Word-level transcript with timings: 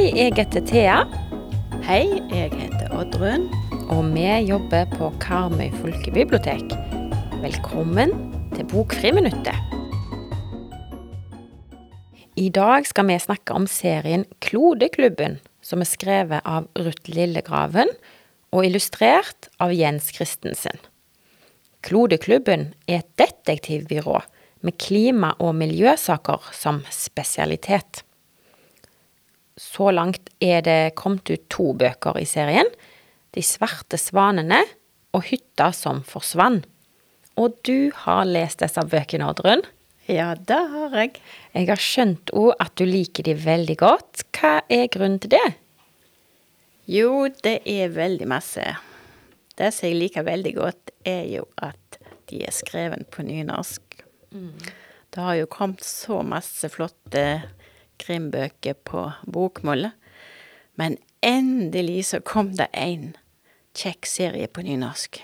Hei, 0.00 0.12
jeg 0.16 0.32
heter 0.36 0.60
Thea, 0.66 0.98
Hei, 1.82 2.06
jeg 2.30 2.52
heter 2.54 2.92
Oddrun. 2.94 3.48
og 3.90 4.04
vi 4.14 4.26
jobber 4.46 4.84
på 4.94 5.08
Karmøy 5.20 5.72
folkebibliotek. 5.80 6.62
Velkommen 7.42 8.12
til 8.54 8.64
Bokfriminuttet. 8.70 9.56
I 12.36 12.48
dag 12.48 12.86
skal 12.86 13.06
vi 13.06 13.18
snakke 13.18 13.52
om 13.52 13.66
serien 13.66 14.24
Klodeklubben, 14.40 15.40
som 15.60 15.80
er 15.80 15.90
skrevet 15.90 16.40
av 16.44 16.70
Ruth 16.78 17.10
Lillegraven 17.10 17.88
og 18.50 18.66
illustrert 18.66 19.48
av 19.62 19.72
Jens 19.74 20.10
Christensen. 20.14 20.78
Klodeklubben 21.86 22.72
er 22.86 23.00
et 23.00 23.10
detektivbyrå 23.20 24.18
med 24.66 24.76
klima- 24.78 25.36
og 25.38 25.54
miljøsaker 25.56 26.50
som 26.52 26.82
spesialitet. 26.92 28.02
Så 29.56 29.90
langt 29.92 30.30
er 30.40 30.62
det 30.64 30.94
kommet 30.96 31.30
ut 31.30 31.48
to 31.52 31.72
bøker 31.76 32.18
i 32.20 32.26
serien. 32.28 32.68
De 33.32 33.42
svarte 33.44 33.98
svanene 34.00 34.62
og 35.16 35.24
Hytta 35.30 35.70
som 35.76 36.02
forsvant. 36.06 36.66
Og 37.40 37.56
du 37.64 37.90
har 38.04 38.26
lest 38.28 38.60
disse 38.60 38.82
bøkene, 38.84 39.30
Oddrun. 39.30 39.62
Ja, 40.10 40.34
det 40.34 40.58
har 40.72 40.96
jeg. 40.98 41.20
Jeg 41.54 41.68
har 41.70 41.80
skjønt 41.80 42.32
òg 42.36 42.52
at 42.60 42.74
du 42.76 42.84
liker 42.88 43.24
de 43.24 43.36
veldig 43.38 43.76
godt. 43.80 44.24
Hva 44.36 44.58
er 44.68 44.90
grunnen 44.92 45.20
til 45.22 45.32
det? 45.36 45.46
Jo, 46.90 47.28
det 47.44 47.60
er 47.70 47.92
veldig 47.94 48.26
masse. 48.26 48.64
Det 49.54 49.68
som 49.70 49.86
jeg 49.86 49.98
liker 50.00 50.24
veldig 50.26 50.52
godt, 50.56 50.90
er 51.06 51.28
jo 51.30 51.44
at 51.62 52.00
de 52.30 52.40
er 52.42 52.54
skrevet 52.54 53.06
på 53.14 53.22
nynorsk. 53.22 54.00
Det 55.14 55.22
har 55.22 55.36
jo 55.38 55.46
kommet 55.46 55.84
så 55.86 56.22
masse 56.26 56.66
flotte 56.72 57.42
krimbøker 58.02 58.74
på 58.74 59.04
bokmålet. 59.22 59.94
Men 60.74 60.96
endelig 61.22 62.08
så 62.10 62.20
kom 62.26 62.56
det 62.58 62.66
en 62.74 63.12
kjekk 63.76 64.10
serie 64.10 64.48
på 64.50 64.64
nynorsk. 64.66 65.20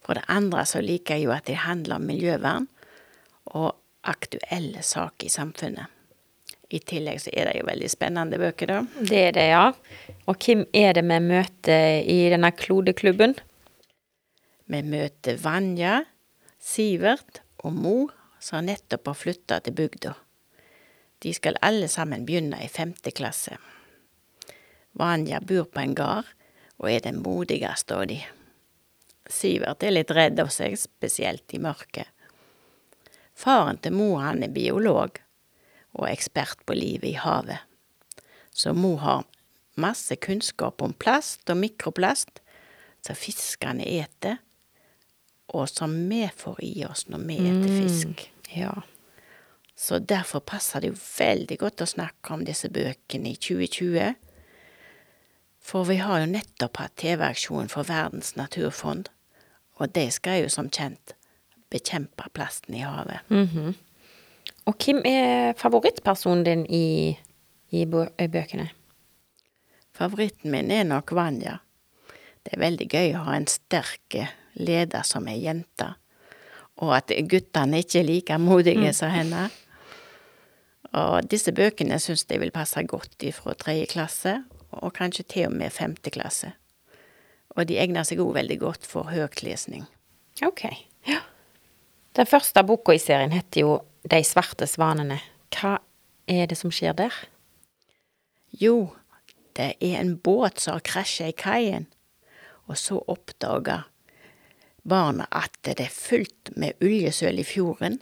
For 0.00 0.16
det 0.16 0.24
andre 0.32 0.64
så 0.64 0.80
liker 0.80 1.18
jeg 1.18 1.26
jo 1.26 1.34
at 1.34 1.48
det 1.50 1.60
handler 1.66 1.98
om 1.98 2.08
miljøvern 2.08 2.70
og 3.52 3.74
aktuelle 4.06 4.80
saker 4.80 5.26
i 5.26 5.34
samfunnet. 5.34 5.92
I 6.68 6.80
tillegg 6.82 7.20
så 7.22 7.30
er 7.30 7.46
det 7.46 7.60
jo 7.60 7.66
veldig 7.68 7.88
spennende 7.90 8.38
bøker, 8.42 8.70
da. 8.72 8.78
Det 8.98 9.20
er 9.28 9.34
det, 9.36 9.46
ja. 9.52 9.66
Og 10.26 10.38
hvem 10.42 10.64
er 10.74 10.96
det 10.96 11.04
vi 11.06 11.18
møter 11.22 11.98
i 12.02 12.18
denne 12.32 12.50
klodeklubben? 12.58 13.36
Vi 14.66 14.80
møter 14.82 15.38
Vanja, 15.38 16.00
Sivert 16.58 17.42
og 17.62 17.76
Mo, 17.76 17.96
som 18.42 18.66
nettopp 18.66 19.12
har 19.12 19.18
flytta 19.20 19.60
til 19.62 19.76
bygda. 19.78 20.16
De 21.22 21.32
skal 21.34 21.58
alle 21.64 21.86
sammen 21.88 22.26
begynne 22.26 22.58
i 22.62 22.70
femte 22.70 23.12
klasse. 23.14 23.56
Vanja 24.98 25.38
bor 25.40 25.68
på 25.70 25.84
en 25.84 25.94
gard 25.94 26.26
og 26.80 26.90
er 26.90 27.04
den 27.06 27.22
modigste 27.22 27.94
av 27.94 28.08
de. 28.10 28.18
Sivert 29.30 29.86
er 29.86 29.94
litt 29.94 30.10
redd 30.14 30.42
av 30.42 30.50
seg, 30.54 30.74
spesielt 30.78 31.54
i 31.54 31.62
mørket. 31.62 32.10
Faren 33.36 33.78
til 33.78 33.94
Mo, 33.94 34.16
han 34.18 34.42
er 34.42 34.52
biolog 34.52 35.20
og 35.96 36.08
ekspert 36.10 36.62
på 36.66 36.76
livet 36.76 37.10
i 37.14 37.20
havet. 37.20 37.62
Så 38.52 38.72
mor 38.76 39.00
har 39.02 39.24
masse 39.76 40.16
kunnskap 40.16 40.82
om 40.82 40.94
plast 40.96 41.48
og 41.50 41.60
mikroplast 41.60 42.40
som 43.04 43.18
fiskene 43.18 43.84
eter, 43.86 44.40
og 45.54 45.68
som 45.70 45.92
vi 46.10 46.24
får 46.34 46.60
i 46.64 46.74
oss 46.88 47.06
når 47.08 47.24
vi 47.28 47.36
eter 47.50 47.74
fisk. 47.74 48.24
Ja. 48.56 48.72
Så 49.76 49.98
derfor 49.98 50.40
passer 50.40 50.80
det 50.80 50.90
jo 50.90 50.96
veldig 50.96 51.58
godt 51.60 51.84
å 51.84 51.90
snakke 51.90 52.32
om 52.34 52.46
disse 52.48 52.70
bøkene 52.72 53.34
i 53.34 53.36
2020. 53.36 54.16
For 55.60 55.84
vi 55.84 55.98
har 56.00 56.22
jo 56.22 56.32
nettopp 56.32 56.80
hatt 56.80 56.96
TV-aksjon 57.02 57.68
for 57.68 57.86
Verdens 57.88 58.34
naturfond, 58.38 59.10
og 59.76 59.92
de 59.92 60.06
skal 60.10 60.44
jo 60.44 60.50
som 60.52 60.70
kjent 60.72 61.14
bekjempe 61.70 62.30
plasten 62.32 62.74
i 62.78 62.84
havet. 62.86 63.20
Og 64.66 64.74
hvem 64.82 65.02
er 65.06 65.54
favorittpersonen 65.58 66.42
din 66.46 66.64
i, 66.66 67.14
i 67.70 67.84
bøkene? 67.86 68.66
Favoritten 69.94 70.50
min 70.50 70.72
er 70.74 70.84
nok 70.84 71.12
Vanja. 71.14 71.60
Det 72.42 72.54
er 72.54 72.62
veldig 72.62 72.88
gøy 72.90 73.14
å 73.14 73.22
ha 73.28 73.36
en 73.38 73.46
sterk 73.50 74.18
leder 74.58 75.06
som 75.06 75.26
er 75.30 75.38
jente, 75.38 75.88
og 76.82 76.92
at 76.98 77.14
guttene 77.30 77.80
ikke 77.82 78.02
er 78.02 78.08
like 78.10 78.36
modige 78.42 78.92
som 78.94 79.10
henne. 79.10 79.46
Og 80.96 81.26
disse 81.30 81.54
bøkene 81.54 81.98
syns 82.02 82.26
jeg 82.28 82.42
vil 82.42 82.54
passe 82.54 82.82
godt 82.86 83.22
ifra 83.26 83.54
tredje 83.58 83.88
klasse, 83.94 84.36
og 84.76 84.94
kanskje 84.98 85.24
til 85.30 85.48
og 85.48 85.56
med 85.56 85.72
femte 85.72 86.12
klasse. 86.12 86.52
Og 87.56 87.66
de 87.70 87.78
egner 87.80 88.04
seg 88.04 88.20
òg 88.20 88.34
veldig 88.36 88.58
godt 88.60 88.86
for 88.86 89.08
høytlesning. 89.08 89.86
Ok, 90.44 90.66
ja. 91.08 91.22
Den 92.16 92.28
første 92.28 92.62
boka 92.66 92.94
i 92.96 93.00
serien 93.00 93.32
heter 93.32 93.62
jo 93.62 93.76
De 94.06 94.22
svarte 94.22 94.68
svanene. 94.70 95.18
Hva 95.50 95.80
er 96.30 96.46
det 96.46 96.58
som 96.60 96.70
skjer 96.74 96.94
der? 96.94 97.14
Jo, 98.54 98.92
det 99.58 99.74
er 99.82 99.98
en 99.98 100.14
båt 100.22 100.60
som 100.62 100.76
har 100.76 100.84
krasja 100.86 101.30
i 101.30 101.34
kaien, 101.36 101.88
og 102.70 102.78
så 102.78 103.00
oppdager 103.10 103.88
barna 104.86 105.26
at 105.34 105.56
det 105.66 105.80
er 105.82 105.90
fullt 105.90 106.52
med 106.54 106.78
oljesøl 106.84 107.42
i 107.42 107.46
fjorden, 107.46 107.98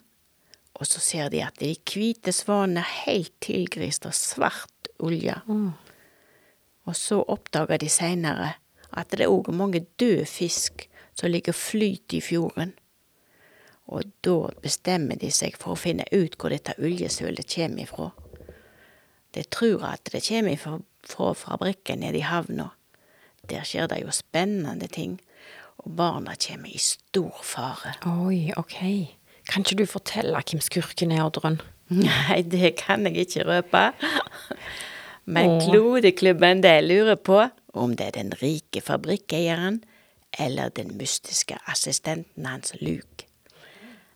og 0.74 0.88
så 0.90 1.00
ser 1.00 1.30
de 1.32 1.40
at 1.46 1.56
de 1.62 1.72
hvite 1.88 2.34
svanene 2.34 2.82
er 2.82 2.94
helt 3.06 3.32
tilgrist 3.44 4.04
av 4.08 4.16
svart 4.18 4.90
olje. 4.98 5.36
Og 6.84 6.96
så 6.98 7.22
oppdager 7.22 7.80
de 7.80 7.88
seinere 7.88 8.54
at 8.92 9.14
det 9.14 9.24
er 9.24 9.32
òg 9.32 9.52
mange 9.54 9.86
døde 10.00 10.26
fisk 10.28 10.88
som 11.14 11.30
ligger 11.30 11.54
og 11.54 11.60
flyter 11.60 12.18
i 12.18 12.24
fjorden. 12.24 12.74
Og 13.92 14.06
da 14.24 14.36
bestemmer 14.64 15.18
de 15.20 15.30
seg 15.34 15.58
for 15.60 15.74
å 15.74 15.80
finne 15.80 16.06
ut 16.12 16.38
hvor 16.38 16.54
dette 16.54 16.76
oljesølet 16.80 17.50
kommer 17.54 17.84
ifra. 17.84 18.10
De 19.34 19.42
tror 19.50 19.84
at 19.90 20.08
det 20.12 20.22
kommer 20.28 20.54
ifra, 20.54 20.78
fra 21.04 21.34
fabrikken 21.36 22.00
nede 22.00 22.22
i 22.22 22.24
havna. 22.24 22.70
Der 23.50 23.66
skjer 23.66 23.90
det 23.90 24.00
jo 24.00 24.14
spennende 24.14 24.88
ting, 24.88 25.18
og 25.84 25.96
barna 25.98 26.36
kommer 26.40 26.70
i 26.72 26.80
stor 26.80 27.42
fare. 27.44 27.96
Oi, 28.08 28.54
ok. 28.56 28.78
Kan 29.50 29.64
ikke 29.66 29.82
du 29.82 29.86
fortelle 29.90 30.40
hvem 30.40 30.62
skurken 30.64 31.12
er, 31.12 31.26
Oddrun? 31.26 31.60
Nei, 31.92 32.40
det 32.48 32.76
kan 32.80 33.04
jeg 33.04 33.26
ikke 33.26 33.44
røpe. 33.50 33.82
Men. 35.24 35.58
Klodeklubben, 35.64 36.62
de 36.64 36.78
lurer 36.84 37.16
på 37.16 37.42
om 37.74 37.96
det 37.96 38.06
er 38.06 38.16
den 38.16 38.32
rike 38.40 38.80
fabrikkeieren 38.84 39.82
eller 40.38 40.72
den 40.74 40.96
mystiske 40.98 41.58
assistenten 41.70 42.46
hans 42.46 42.74
Luke. 42.80 43.28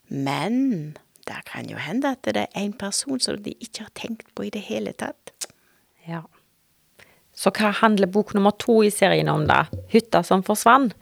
Men 0.08 0.96
det 1.28 1.42
kan 1.48 1.69
jo 1.69 1.76
hende 1.80 2.14
at 2.16 2.24
det 2.24 2.46
er 2.46 2.56
en 2.56 2.72
person 2.72 3.20
som 3.20 3.41
de 3.42 3.54
ikke 3.60 3.86
har 3.86 3.94
tenkt 3.94 4.34
på 4.34 4.48
i 4.48 4.52
det 4.52 4.64
hele 4.69 4.94
tatt. 4.96 5.32
Ja. 6.08 6.24
Så 7.36 7.52
hva 7.54 7.70
handler 7.82 8.10
bok 8.10 8.32
nummer 8.34 8.56
to 8.58 8.80
i 8.82 8.91
serien 8.91 9.28
om, 9.30 9.44
da? 9.46 9.66
Hytta 9.92 10.24
som 10.26 10.42
forsvant? 10.42 10.96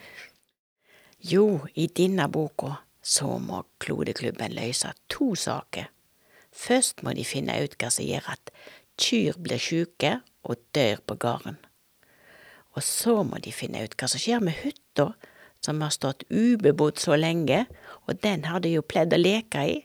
Jo, 1.23 1.63
i 1.75 1.87
denne 1.89 2.27
boka 2.29 2.77
så 3.07 3.39
må 3.39 3.63
Klodeklubben 3.81 4.53
løse 4.55 4.91
to 5.09 5.35
saker. 5.39 5.87
Først 6.53 7.03
må 7.07 7.15
de 7.17 7.25
finne 7.25 7.55
ut 7.63 7.77
hva 7.79 7.89
som 7.93 8.05
gjør 8.05 8.29
at 8.35 8.53
kyr 9.01 9.39
blir 9.43 9.63
syke 9.63 10.19
og 10.47 10.61
dør 10.75 11.01
på 11.07 11.17
gården. 11.23 11.57
Og 12.77 12.85
så 12.85 13.23
må 13.25 13.41
de 13.41 13.55
finne 13.55 13.85
ut 13.85 13.97
hva 13.97 14.09
som 14.11 14.21
skjer 14.21 14.43
med 14.45 14.59
hytta, 14.61 15.13
som 15.67 15.83
har 15.83 15.93
stått 15.95 16.25
ubebodd 16.31 17.01
så 17.03 17.19
lenge, 17.19 17.65
og 18.07 18.23
den 18.23 18.47
har 18.47 18.63
de 18.63 18.77
jo 18.77 18.85
pledd 18.87 19.15
å 19.15 19.21
leke 19.21 19.65
i. 19.67 19.77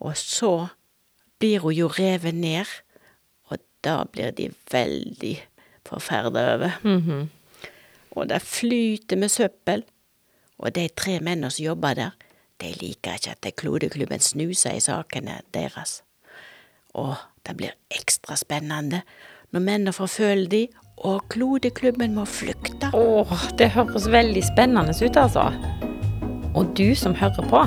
Og 0.00 0.16
så 0.16 0.70
blir 1.42 1.60
hun 1.64 1.76
jo 1.76 1.90
revet 1.92 2.36
ned, 2.36 2.70
og 3.50 3.60
da 3.84 4.00
blir 4.06 4.32
de 4.36 4.50
veldig 4.72 5.34
forferda 5.88 6.46
over. 6.54 6.78
Og 8.10 8.28
det 8.30 8.42
flyter 8.42 9.18
med 9.20 9.32
søppel, 9.32 9.84
og 10.60 10.74
de 10.76 10.88
tre 10.92 11.18
mennene 11.20 11.50
som 11.50 11.64
jobber 11.64 11.96
der, 11.96 12.16
de 12.60 12.74
liker 12.76 13.16
ikke 13.16 13.32
at 13.32 13.46
Klodeklubben 13.56 14.20
snuser 14.20 14.76
i 14.76 14.84
sakene 14.84 15.38
deres. 15.54 16.02
Og 16.92 17.14
det 17.46 17.56
blir 17.56 17.76
ekstra 17.90 18.36
spennende 18.36 19.00
når 19.50 19.62
mennene 19.64 19.94
forfølger 19.96 20.50
de, 20.52 20.60
og 21.00 21.24
Klodeklubben 21.32 22.14
må 22.14 22.26
flykte. 22.28 22.90
Åh, 22.96 23.32
det 23.58 23.72
høres 23.76 24.08
veldig 24.10 24.42
spennende 24.44 24.92
ut, 24.92 25.16
altså. 25.16 25.48
Og 26.54 26.74
du 26.76 26.92
som 26.98 27.14
hører 27.16 27.46
på, 27.48 27.64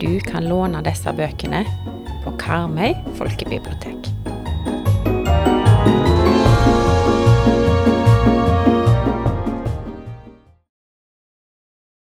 du 0.00 0.18
kan 0.24 0.48
låne 0.48 0.82
disse 0.86 1.12
bøkene 1.12 1.64
på 2.24 2.36
Karmøy 2.40 2.94
folkebibliotek. 3.18 4.13